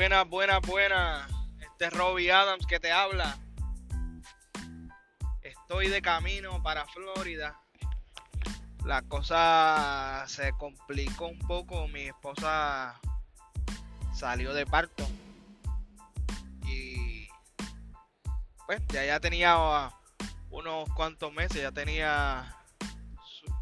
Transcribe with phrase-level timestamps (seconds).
[0.00, 1.30] Buenas, buenas, buenas.
[1.60, 3.38] Este es Robbie Adams que te habla.
[5.42, 7.60] Estoy de camino para Florida.
[8.86, 11.86] La cosa se complicó un poco.
[11.88, 12.98] Mi esposa
[14.14, 15.06] salió de parto.
[16.64, 17.28] Y
[18.64, 19.90] pues ya ya tenía
[20.48, 21.60] unos cuantos meses.
[21.60, 22.56] Ya tenía...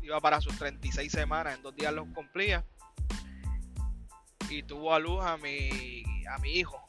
[0.03, 1.57] Iba para sus 36 semanas.
[1.57, 2.65] En dos días los cumplía
[4.51, 6.83] y tuvo a luz a mi, a mi hijo.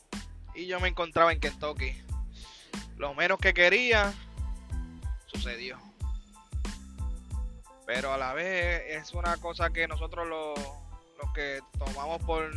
[0.54, 2.02] Y yo me encontraba en Kentucky.
[2.98, 4.14] Lo menos que quería
[5.28, 5.78] sucedió.
[7.86, 10.60] Pero a la vez es una cosa que nosotros los,
[11.22, 12.52] los que tomamos por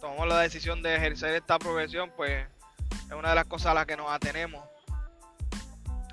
[0.00, 2.46] tomamos la decisión de ejercer esta profesión, pues
[2.90, 4.64] es una de las cosas a las que nos atenemos.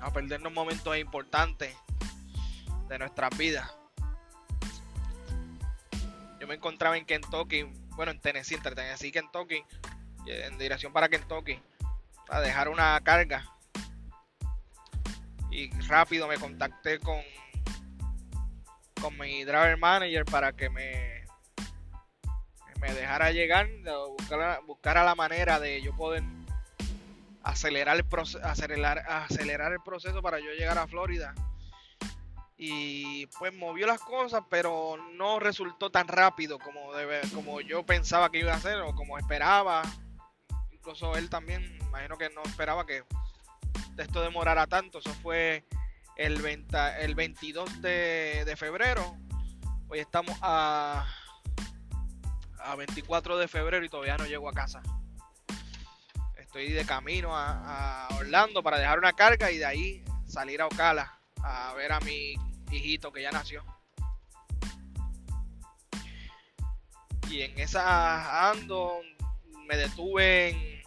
[0.00, 1.76] A perdernos momentos importantes
[2.88, 3.70] de nuestras vidas
[6.50, 7.64] me encontraba en Kentucky,
[7.96, 9.62] bueno, en Tennessee, entre Tennessee y Kentucky,
[10.26, 11.60] en dirección para Kentucky,
[12.28, 13.44] a dejar una carga.
[15.50, 17.20] Y rápido me contacté con,
[19.00, 21.24] con mi driver manager para que me,
[22.80, 23.68] me dejara llegar,
[24.18, 26.22] buscar, buscara la manera de yo poder
[27.42, 28.06] acelerar el,
[28.44, 31.34] acelerar, acelerar el proceso para yo llegar a Florida
[32.62, 38.30] y pues movió las cosas, pero no resultó tan rápido como, debe, como yo pensaba
[38.30, 39.80] que iba a hacer o como esperaba.
[40.70, 43.02] Incluso él también, imagino que no esperaba que
[43.96, 44.98] esto demorara tanto.
[44.98, 45.64] Eso fue
[46.16, 46.44] el,
[46.98, 49.16] el 22 de, febrero.
[49.88, 51.06] Hoy estamos a,
[52.58, 54.82] a 24 de febrero y todavía no llego a casa.
[56.36, 61.16] Estoy de camino a Orlando para dejar una carga y de ahí salir a Ocala
[61.42, 62.34] a ver a mi
[62.70, 63.64] hijito que ya nació.
[67.28, 69.00] Y en esa ando
[69.68, 70.82] me detuve en,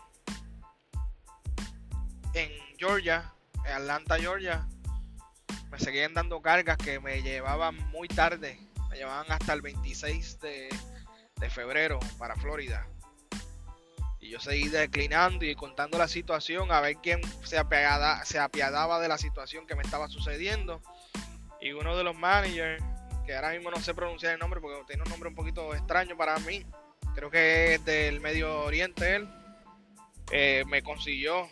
[2.33, 3.33] en Georgia,
[3.65, 4.67] en Atlanta, Georgia.
[5.71, 8.59] Me seguían dando cargas que me llevaban muy tarde.
[8.89, 10.69] Me llevaban hasta el 26 de,
[11.49, 12.87] febrero para Florida.
[14.19, 17.57] Y yo seguí declinando y contando la situación a ver quién se,
[18.23, 20.81] se apiadaba de la situación que me estaba sucediendo
[21.63, 22.83] y uno de los managers,
[23.25, 26.17] que ahora mismo no sé pronunciar el nombre porque tiene un nombre un poquito extraño
[26.17, 26.65] para mí,
[27.15, 29.29] creo que es del Medio Oriente él,
[30.31, 31.49] eh, me consiguió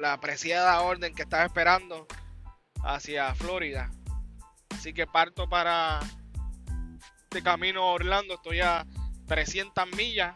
[0.00, 2.06] la apreciada orden que estaba esperando
[2.82, 3.90] hacia Florida.
[4.70, 6.00] Así que parto para
[7.22, 8.84] este camino a Orlando, estoy a
[9.28, 10.34] 300 millas.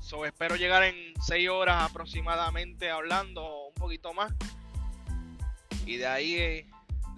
[0.00, 4.32] So, espero llegar en 6 horas aproximadamente hablando un poquito más.
[5.84, 6.66] Y de ahí eh,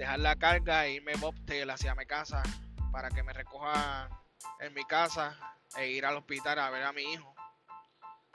[0.03, 2.43] dejar la carga e irme bobtail hacia mi casa
[2.91, 4.09] para que me recoja
[4.59, 5.39] en mi casa
[5.77, 7.33] e ir al hospital a ver a mi hijo.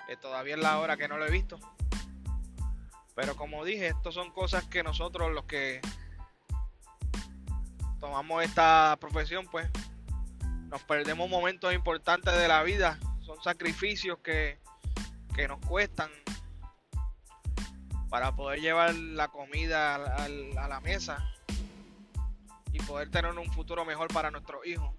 [0.08, 1.60] Que todavía es la hora que no lo he visto.
[3.16, 5.82] Pero como dije, estas son cosas que nosotros los que
[8.00, 9.70] tomamos esta profesión, pues
[10.70, 12.98] nos perdemos momentos importantes de la vida.
[13.26, 14.58] Son sacrificios que,
[15.36, 16.10] que nos cuestan
[18.10, 21.34] para poder llevar la comida a la mesa
[22.88, 24.92] poder tener un futuro mejor para nuestros hijos.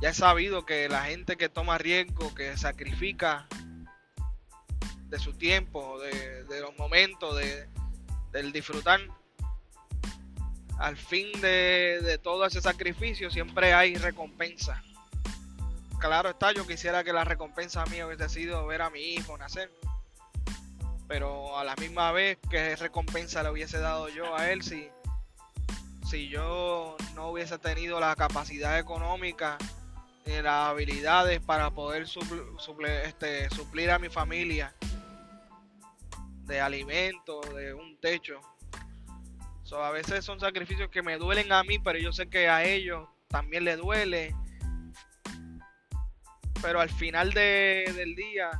[0.00, 3.48] Ya he sabido que la gente que toma riesgo, que sacrifica
[5.08, 7.68] de su tiempo, de, los momentos, de,
[8.32, 9.00] del disfrutar,
[10.78, 14.82] al fin de, de todo ese sacrificio siempre hay recompensa.
[15.98, 19.72] Claro está, yo quisiera que la recompensa mía hubiese sido ver a mi hijo nacer
[21.08, 24.88] pero a la misma vez que recompensa le hubiese dado yo a él si,
[26.08, 29.58] si yo no hubiese tenido la capacidad económica
[30.26, 32.06] ni las habilidades para poder
[33.04, 34.74] este, suplir a mi familia
[36.46, 38.40] de alimentos, de un techo.
[39.72, 43.08] a veces son sacrificios que me duelen a mí, pero yo sé que a ellos
[43.28, 44.34] también les duele.
[46.62, 48.50] Pero al final del día,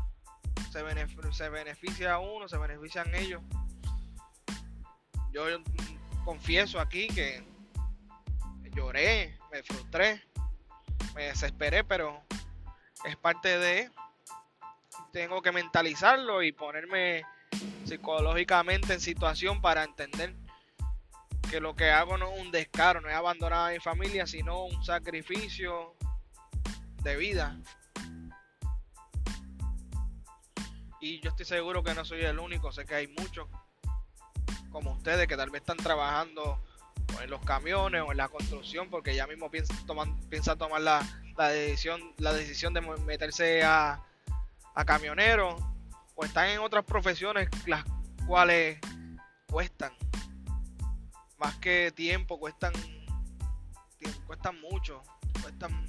[1.32, 3.42] se, beneficia a uno, se benefician ellos.
[5.32, 5.44] Yo
[6.24, 7.42] confieso aquí que
[8.74, 10.22] lloré, me frustré,
[11.14, 12.22] me desesperé, pero
[13.04, 13.90] es parte de...
[15.12, 17.22] Tengo que mentalizarlo y ponerme
[17.84, 20.34] psicológicamente en situación para entender
[21.50, 24.64] que lo que hago no es un descaro, no es abandonar a mi familia, sino
[24.64, 25.94] un sacrificio
[27.02, 27.56] de vida
[31.00, 33.48] Y yo estoy seguro que no soy el único, sé que hay muchos
[34.70, 36.62] como ustedes que tal vez están trabajando
[37.22, 39.74] en los camiones o en la construcción, porque ya mismo piensa,
[40.56, 41.02] tomar la,
[41.50, 44.04] decisión, la decisión de meterse a,
[44.74, 45.56] a camionero,
[46.14, 47.84] o están en otras profesiones las
[48.26, 48.78] cuales
[49.46, 49.92] cuestan
[51.38, 52.72] más que tiempo, cuestan
[54.26, 55.02] cuestan mucho,
[55.42, 55.86] cuestan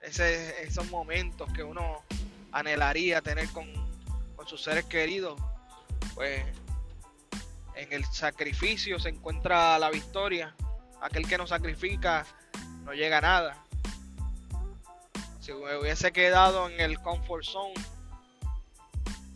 [0.00, 2.02] ese, esos momentos que uno
[2.52, 3.66] anhelaría tener con,
[4.36, 5.40] con sus seres queridos,
[6.14, 6.44] pues
[7.74, 10.54] en el sacrificio se encuentra la victoria.
[11.00, 12.26] Aquel que no sacrifica
[12.84, 13.64] no llega a nada.
[15.40, 17.74] Si hubiese quedado en el comfort zone,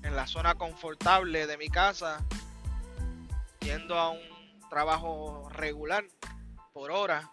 [0.03, 2.23] en la zona confortable de mi casa,
[3.61, 4.21] yendo a un
[4.69, 6.05] trabajo regular
[6.75, 7.31] por hora,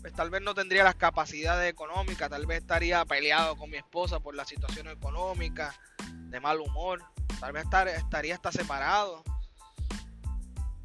[0.00, 4.20] pues tal vez no tendría las capacidades económicas, tal vez estaría peleado con mi esposa
[4.20, 5.74] por la situación económica,
[6.30, 7.02] de mal humor,
[7.40, 7.64] tal vez
[7.96, 9.22] estaría hasta separado.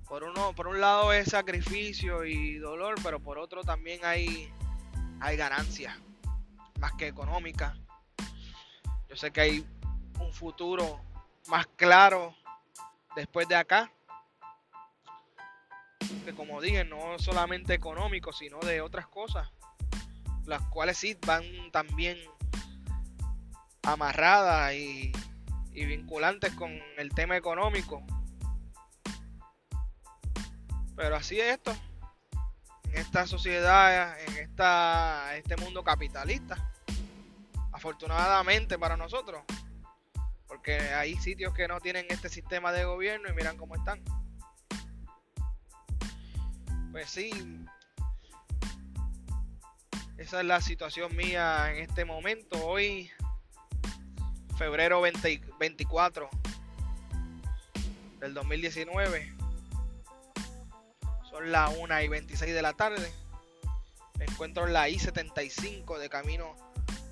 [0.07, 4.51] Por uno por un lado es sacrificio y dolor pero por otro también hay
[5.19, 5.97] hay ganancia
[6.79, 7.75] más que económica.
[9.09, 9.67] Yo sé que hay
[10.19, 11.01] un futuro
[11.47, 12.35] más claro
[13.15, 13.91] después de acá
[16.23, 19.49] que como dije no solamente económico sino de otras cosas
[20.45, 22.17] las cuales sí van también
[23.83, 25.11] amarradas y,
[25.73, 28.03] y vinculantes con el tema económico
[30.95, 31.75] pero así es esto.
[32.85, 36.71] En esta sociedad, en esta, este mundo capitalista.
[37.71, 39.43] Afortunadamente para nosotros.
[40.47, 44.03] Porque hay sitios que no tienen este sistema de gobierno y miran cómo están.
[46.93, 47.31] Pues sí.
[50.19, 52.63] Esa es la situación mía en este momento.
[52.63, 53.09] Hoy,
[54.59, 56.29] febrero 24
[58.19, 59.33] del 2019
[61.31, 63.11] son las 1 y 26 de la tarde.
[64.19, 66.55] Me encuentro en la I-75 de camino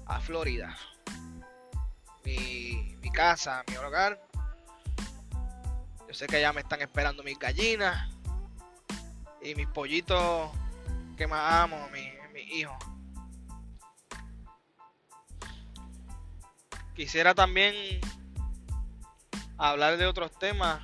[0.05, 0.77] a Florida.
[2.23, 4.21] Mi, mi casa, mi hogar.
[6.07, 8.11] Yo sé que ya me están esperando mis gallinas
[9.41, 10.51] y mis pollitos
[11.17, 12.77] que más amo, mis mi hijos.
[16.95, 17.75] Quisiera también
[19.57, 20.81] hablar de otros temas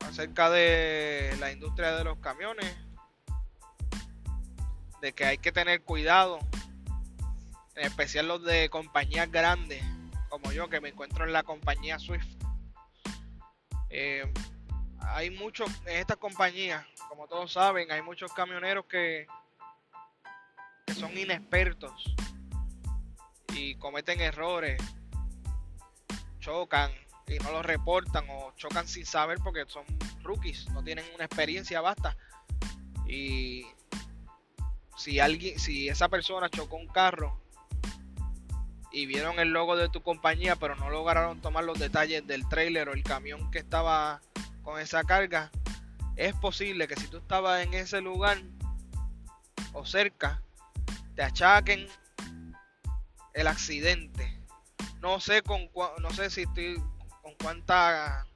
[0.00, 2.76] acerca de la industria de los camiones,
[5.00, 6.38] de que hay que tener cuidado,
[7.74, 9.82] en especial los de compañías grandes,
[10.28, 12.26] como yo que me encuentro en la compañía Swift.
[13.90, 14.30] Eh,
[15.10, 19.26] hay muchos en estas compañías, como todos saben, hay muchos camioneros que,
[20.98, 21.92] son inexpertos
[23.54, 24.82] y cometen errores,
[26.40, 26.90] chocan,
[27.26, 29.84] y no lo reportan o chocan sin saber porque son
[30.22, 32.16] rookies, no tienen una experiencia basta.
[33.06, 33.66] Y
[34.96, 37.38] si alguien, si esa persona chocó un carro
[38.90, 42.88] y vieron el logo de tu compañía, pero no lograron tomar los detalles del trailer
[42.88, 44.20] o el camión que estaba
[44.68, 45.50] con esa carga,
[46.14, 48.36] es posible que si tú estabas en ese lugar
[49.72, 50.42] o cerca,
[51.14, 51.88] te achaquen
[53.32, 54.38] el accidente.
[55.00, 55.70] No sé con
[56.02, 56.82] no sé si estoy
[57.42, 58.26] cuánta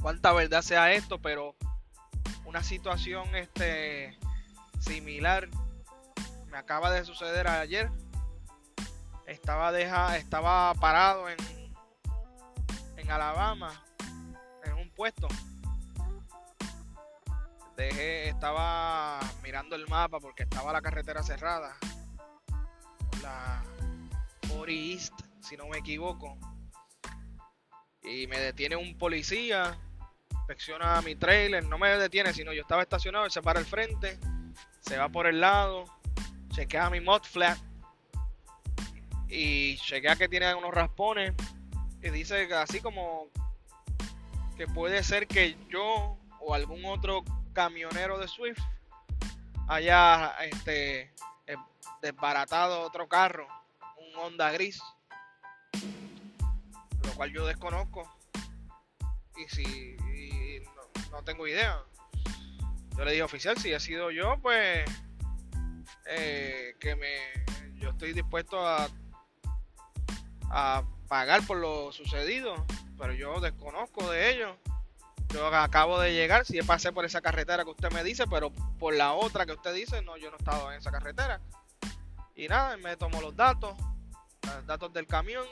[0.00, 1.54] cuánta verdad sea esto, pero
[2.44, 4.18] una situación este
[4.80, 5.48] similar
[6.50, 7.88] me acaba de suceder ayer.
[9.28, 11.36] Estaba deja, estaba parado en
[12.96, 13.80] en Alabama
[14.64, 15.28] en un puesto.
[17.76, 21.76] Dejé, estaba mirando el mapa porque estaba la carretera cerrada.
[23.22, 23.62] La
[24.48, 26.38] 40 East, si no me equivoco
[28.02, 29.78] y me detiene un policía,
[30.30, 34.18] inspecciona mi trailer, no me detiene, sino yo estaba estacionado, él se para al frente,
[34.80, 35.84] se va por el lado,
[36.50, 37.58] chequea mi mod flat
[39.28, 41.32] y chequea que tiene unos raspones
[42.02, 43.28] y dice así como
[44.56, 48.60] que puede ser que yo o algún otro camionero de Swift
[49.68, 51.12] haya este
[51.46, 51.56] eh,
[52.00, 53.46] desbaratado otro carro,
[53.96, 54.80] un Honda gris
[57.06, 58.08] lo cual yo desconozco.
[59.36, 59.96] Y si
[61.10, 61.82] no, tengo idea.
[62.96, 64.84] Yo le dije oficial, si ha sido yo, pues
[66.06, 67.08] eh, que me
[67.78, 68.88] yo estoy dispuesto a,
[70.50, 72.66] a pagar por lo sucedido,
[72.98, 74.56] pero yo desconozco de ello.
[75.32, 78.94] Yo acabo de llegar, si pasé por esa carretera que usted me dice, pero por
[78.94, 81.40] la otra que usted dice, no, yo no he estado en esa carretera.
[82.34, 83.74] Y nada, me tomó los datos,
[84.42, 85.46] los datos del camión,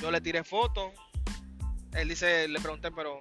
[0.00, 0.92] yo le tiré fotos.
[1.92, 3.20] Él dice, le pregunté, pero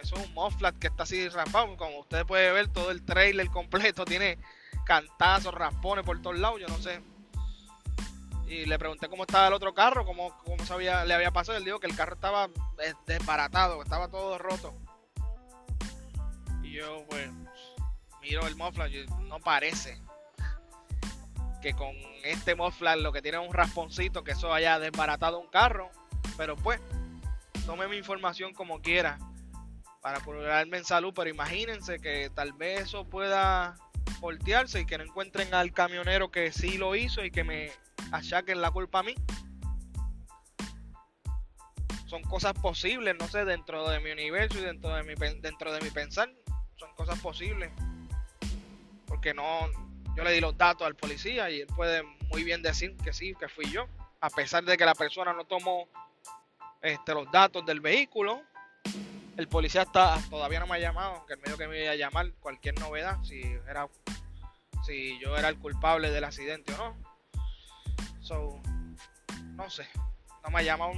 [0.00, 1.76] eso es un Mofflat que está así raspado.
[1.76, 4.38] Como usted puede ver, todo el trailer completo tiene
[4.84, 7.02] cantazos, raspones por todos lados, yo no sé.
[8.46, 11.56] Y le pregunté cómo estaba el otro carro, cómo, cómo sabía, le había pasado.
[11.58, 12.48] Él dijo que el carro estaba
[13.06, 14.74] desbaratado, que estaba todo roto.
[16.62, 17.30] Y yo, pues,
[18.20, 20.00] miro el Mofflat y no parece
[21.62, 21.94] que con
[22.24, 25.90] este Mofflat lo que tiene es un rasponcito, que eso haya desbaratado un carro.
[26.36, 26.80] Pero pues,
[27.64, 29.18] tome mi información como quiera
[30.02, 33.76] para curarme en salud, pero imagínense que tal vez eso pueda
[34.20, 37.70] voltearse y que no encuentren al camionero que sí lo hizo y que me
[38.12, 39.14] achaquen la culpa a mí.
[42.06, 45.80] Son cosas posibles, no sé, dentro de mi universo y dentro de mi, dentro de
[45.80, 46.30] mi pensar,
[46.76, 47.72] son cosas posibles.
[49.06, 49.66] Porque no,
[50.14, 53.34] yo le di los datos al policía y él puede muy bien decir que sí,
[53.34, 53.86] que fui yo,
[54.20, 55.88] a pesar de que la persona no tomó
[56.82, 58.42] este, los datos del vehículo.
[59.38, 61.96] El policía está, todavía no me ha llamado, aunque el medio que me iba a
[61.96, 63.88] llamar cualquier novedad, si era
[64.84, 67.11] si yo era el culpable del accidente o no.
[68.22, 68.60] So,
[69.56, 69.86] no sé,
[70.44, 70.92] no me ha llamado.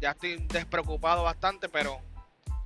[0.00, 2.00] ya estoy despreocupado bastante, pero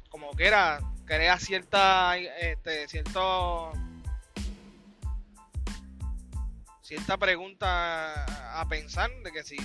[0.08, 3.72] como que era, crea cierta, este, cierto,
[6.80, 9.56] cierta pregunta a pensar de que si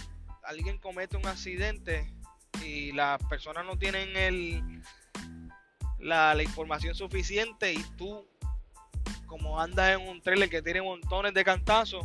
[0.43, 2.13] alguien comete un accidente
[2.65, 4.81] y las personas no tienen el
[5.99, 8.27] la, información suficiente y tú
[9.27, 12.03] como andas en un trailer que tiene montones de cantazos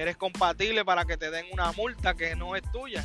[0.00, 3.04] eres compatible para que te den una multa que no es tuya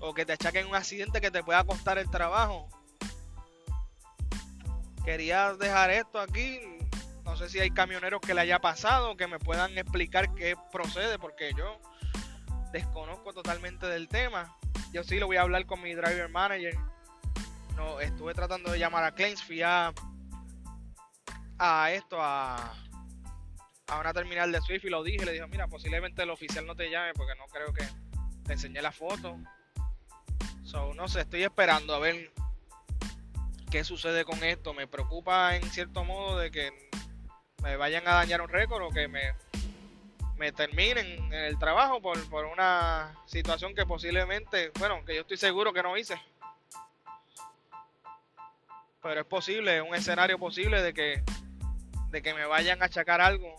[0.00, 2.68] o que te achaquen un accidente que te pueda costar el trabajo
[5.04, 6.60] quería dejar esto aquí
[7.24, 11.18] no sé si hay camioneros que le haya pasado que me puedan explicar qué procede
[11.18, 11.80] porque yo
[12.72, 14.56] desconozco totalmente del tema.
[14.92, 16.74] Yo sí lo voy a hablar con mi driver manager.
[17.76, 19.92] No, estuve tratando de llamar a Claims, fui a,
[21.90, 22.74] esto, a,
[23.92, 26.74] a una terminal de Swift y lo dije, le dijo, mira, posiblemente el oficial no
[26.74, 27.86] te llame porque no creo que
[28.44, 29.38] te enseñé la foto.
[30.64, 32.32] So, no sé, estoy esperando a ver
[33.70, 34.72] qué sucede con esto.
[34.72, 36.88] Me preocupa en cierto modo de que
[37.62, 39.34] me vayan a dañar un récord o que me
[40.36, 45.36] me terminen en el trabajo por, por una situación que posiblemente, bueno, que yo estoy
[45.36, 46.20] seguro que no hice.
[49.02, 51.22] Pero es posible, un escenario posible de que,
[52.10, 53.54] de que me vayan a achacar algo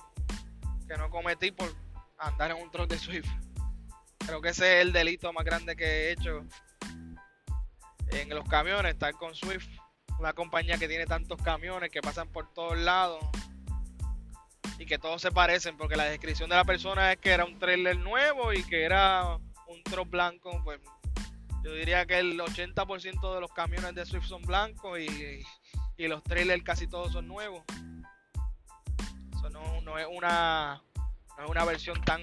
[0.93, 1.73] que no cometí por
[2.19, 3.27] andar en un truck de Swift.
[4.19, 6.45] Creo que ese es el delito más grande que he hecho
[8.11, 9.67] en los camiones, estar con Swift,
[10.19, 13.25] una compañía que tiene tantos camiones que pasan por todos lados
[14.77, 17.57] y que todos se parecen, porque la descripción de la persona es que era un
[17.57, 20.79] trailer nuevo y que era un truck blanco, pues
[21.63, 25.43] yo diría que el 80% de los camiones de Swift son blancos y,
[26.07, 27.63] los trailers casi todos son nuevos.
[29.83, 30.81] No, es una
[31.37, 32.21] no es una versión tan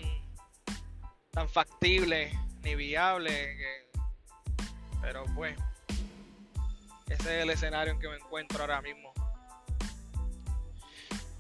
[1.31, 2.33] tan factible
[2.63, 3.57] ni viable
[5.01, 5.57] pero pues
[7.09, 9.13] ese es el escenario en que me encuentro ahora mismo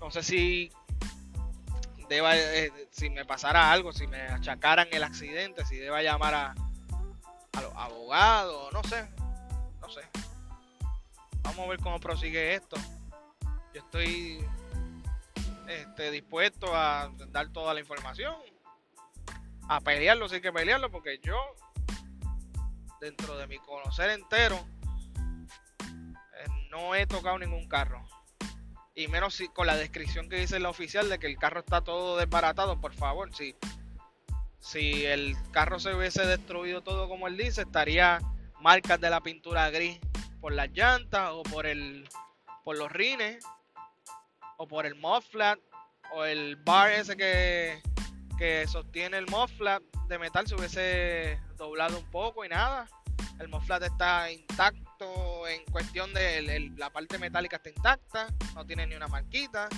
[0.00, 0.72] no sé si
[2.10, 6.54] deba, eh, si me pasara algo, si me achacaran el accidente, si deba llamar a,
[7.52, 9.08] a los abogados, no sé,
[9.80, 10.00] no sé.
[11.42, 12.76] Vamos a ver cómo prosigue esto.
[13.72, 14.44] Yo estoy
[15.70, 18.34] este, dispuesto a dar toda la información,
[19.68, 21.36] a pelearlo si que pelearlo, porque yo,
[23.00, 24.58] dentro de mi conocer entero,
[25.80, 28.02] eh, no he tocado ningún carro.
[28.94, 31.82] Y menos si, con la descripción que dice la oficial de que el carro está
[31.82, 33.54] todo desbaratado, por favor, si,
[34.58, 38.20] si el carro se hubiese destruido todo como él dice, estaría
[38.60, 40.00] marcas de la pintura gris
[40.40, 42.08] por las llantas o por el
[42.64, 43.44] por los rines
[44.60, 45.58] o por el muffler
[46.12, 47.80] o el bar ese que,
[48.36, 52.86] que sostiene el muffler de metal se hubiese doblado un poco y nada
[53.38, 58.94] el muffler está intacto en cuestión de la parte metálica está intacta, no tiene ni
[58.94, 59.68] una marquita.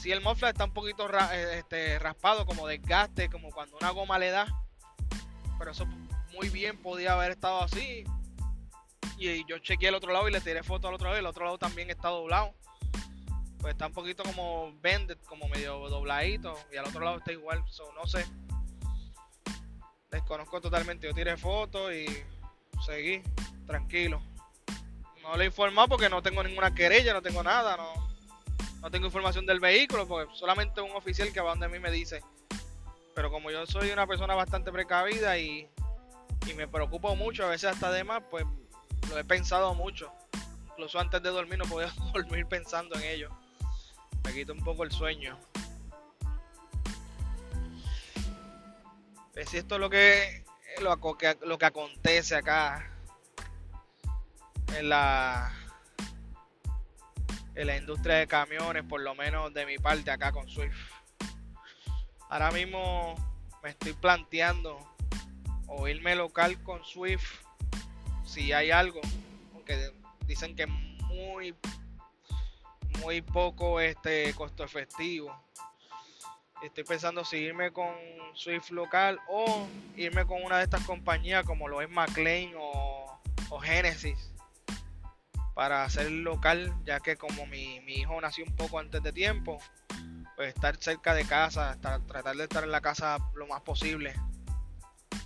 [0.00, 4.18] Si el muffler está un poquito eh, este, raspado, como desgaste, como cuando una goma
[4.18, 4.46] le da,
[5.58, 5.86] pero eso
[6.34, 8.04] muy bien podía haber estado así.
[9.16, 11.26] Y yo chequeé el otro lado y le tiré foto al otro lado y el
[11.26, 12.54] otro lado también está doblado.
[13.60, 16.56] Pues está un poquito como bended, como medio dobladito.
[16.72, 17.62] Y al otro lado está igual.
[17.94, 18.24] no sé
[20.10, 21.06] desconozco totalmente.
[21.06, 22.06] Yo tiré fotos y
[22.84, 23.22] seguí
[23.66, 24.22] tranquilo.
[25.22, 27.92] No le he informado porque no tengo ninguna querella, no tengo nada, no,
[28.80, 31.90] no tengo información del vehículo, porque solamente un oficial que va donde a mí me
[31.90, 32.22] dice.
[33.14, 35.68] Pero como yo soy una persona bastante precavida y,
[36.46, 38.44] y me preocupo mucho, a veces hasta de más, pues
[39.10, 40.10] lo he pensado mucho.
[40.70, 43.30] Incluso antes de dormir no podía dormir pensando en ello.
[44.24, 45.38] Me quita un poco el sueño.
[49.46, 50.44] Si esto es lo que,
[50.80, 50.98] lo,
[51.46, 52.90] lo que acontece acá
[54.76, 55.52] en la
[57.58, 60.92] en la industria de camiones, por lo menos de mi parte acá con Swift.
[62.30, 63.16] Ahora mismo
[63.64, 64.78] me estoy planteando
[65.66, 67.40] o irme local con Swift
[68.24, 69.00] si hay algo,
[69.54, 69.92] aunque
[70.26, 71.52] dicen que es muy
[73.00, 75.34] muy poco este costo efectivo.
[76.62, 77.94] Estoy pensando si irme con
[78.34, 83.60] Swift local o irme con una de estas compañías como lo es McLean o, o
[83.60, 84.32] Genesis
[85.54, 89.58] para hacer local, ya que como mi, hijo nació un poco antes de tiempo,
[90.36, 94.14] pues estar cerca de casa, tratar de estar en la casa lo más posible.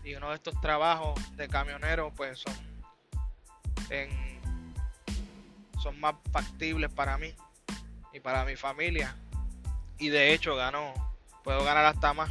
[0.05, 2.55] Y uno de estos trabajos de camionero, pues son,
[5.83, 7.35] son más factibles para mí
[8.13, 9.17] y para mi familia.
[9.99, 10.93] Y de hecho gano,
[11.45, 12.31] puedo ganar hasta más.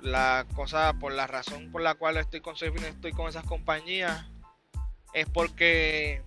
[0.00, 4.26] La cosa, por la razón por la cual estoy con estoy con esas compañías,
[5.12, 6.22] es porque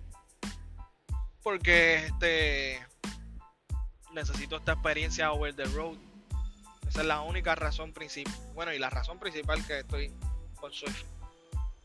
[1.42, 2.86] porque este
[4.12, 5.96] necesito esta experiencia over the road.
[6.88, 8.34] Esa es la única razón principal.
[8.54, 10.12] Bueno, y la razón principal que estoy
[10.56, 11.04] con Swift.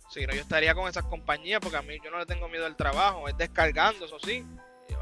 [0.10, 2.66] Si no, yo estaría con esas compañías porque a mí yo no le tengo miedo
[2.66, 3.28] al trabajo.
[3.30, 4.46] Es descargando, eso sí.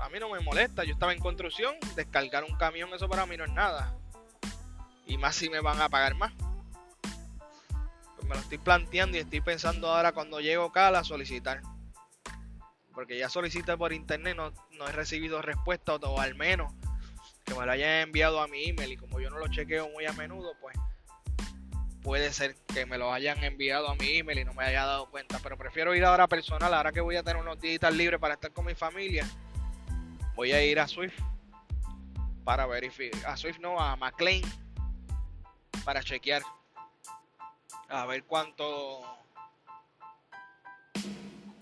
[0.02, 0.84] A mí no me molesta.
[0.84, 1.76] Yo estaba en construcción.
[1.96, 3.96] Descargar un camión, eso para mí no es nada.
[5.06, 6.34] Y más si me van a pagar más
[8.28, 11.62] me lo estoy planteando y estoy pensando ahora cuando llego acá a solicitar.
[12.94, 16.74] Porque ya solicité por internet, no, no he recibido respuesta o, al menos
[17.44, 20.06] que me lo hayan enviado a mi email y como yo no lo chequeo muy
[20.06, 20.76] a menudo, pues
[22.02, 25.10] puede ser que me lo hayan enviado a mi email y no me haya dado
[25.10, 25.40] cuenta.
[25.44, 28.52] Pero prefiero ir ahora personal, ahora que voy a tener unos días libres para estar
[28.52, 29.28] con mi familia.
[30.36, 31.20] Voy a ir a Swift
[32.44, 33.32] para verificar.
[33.32, 34.42] A Swift no, a McLean
[35.84, 36.42] para chequear
[37.90, 39.02] a ver cuánto,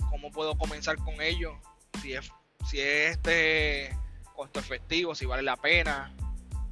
[0.10, 1.54] cómo puedo comenzar con ellos,
[2.02, 2.32] si es,
[2.66, 3.96] si es este
[4.34, 6.16] costo efectivo, si vale la pena,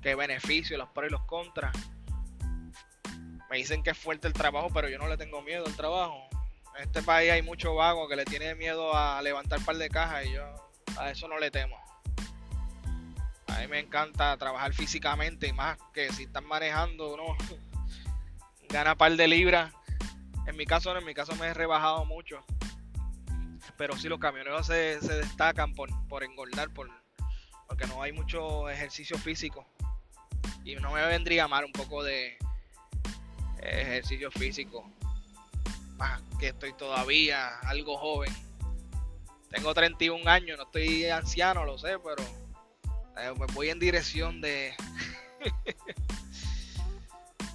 [0.02, 1.76] qué beneficios, los pros y los contras.
[3.50, 6.30] Me dicen que es fuerte el trabajo, pero yo no le tengo miedo al trabajo.
[6.78, 9.90] En este país hay mucho vago que le tiene miedo a levantar un par de
[9.90, 11.78] cajas y yo a eso no le temo.
[13.52, 17.36] A mí me encanta trabajar físicamente y más que si están manejando uno
[18.70, 19.74] gana par de libras.
[20.48, 22.44] En mi caso, en mi caso me he rebajado mucho.
[23.78, 26.90] Pero si los camioneros se, destacan por, por engordar, por,
[27.68, 29.66] porque no hay mucho ejercicio físico.
[30.64, 32.38] Y no me vendría mal un poco de
[33.62, 34.90] ejercicio físico.
[35.98, 38.34] Más que estoy todavía algo joven.
[39.50, 42.24] Tengo 31 años, no estoy anciano, lo sé, pero
[43.54, 44.76] voy en dirección de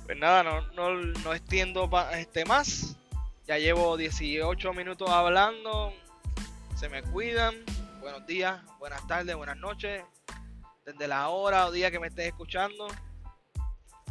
[0.06, 2.96] Pues nada, no, no, no extiendo este más.
[3.44, 5.92] Ya llevo 18 minutos hablando.
[6.76, 7.56] Se me cuidan.
[8.00, 10.04] Buenos días, buenas tardes, buenas noches.
[10.84, 12.86] Desde la hora o día que me estés escuchando.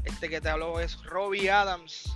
[0.04, 2.14] Este que te habló es Robbie Adams.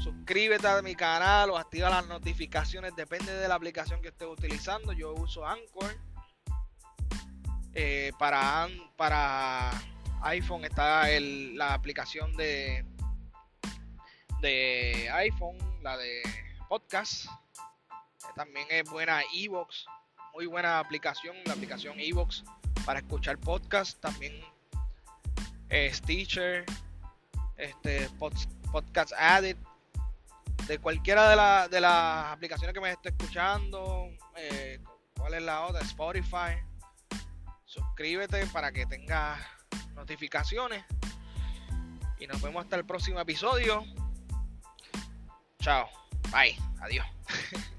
[0.00, 2.94] Suscríbete a mi canal o activa las notificaciones.
[2.94, 4.92] Depende de la aplicación que estés utilizando.
[4.92, 5.96] Yo uso Anchor.
[7.74, 9.70] Eh, para, para
[10.22, 12.84] iPhone está la aplicación de,
[14.40, 16.22] de iPhone, la de
[16.68, 17.26] podcast.
[18.36, 19.86] También es buena Evox,
[20.32, 22.44] muy buena aplicación, la aplicación Evox
[22.86, 24.00] para escuchar podcast.
[24.00, 24.40] También
[25.92, 26.64] Stitcher,
[27.56, 28.08] este,
[28.70, 29.58] Podcast Addict,
[30.66, 34.08] de cualquiera de, de las aplicaciones que me esté escuchando.
[34.36, 34.78] Eh,
[35.16, 35.80] ¿Cuál es la otra?
[35.82, 36.73] Spotify.
[37.74, 39.36] Suscríbete para que tengas
[39.96, 40.84] notificaciones.
[42.20, 43.84] Y nos vemos hasta el próximo episodio.
[45.58, 45.88] Chao.
[46.30, 46.56] Bye.
[46.80, 47.04] Adiós.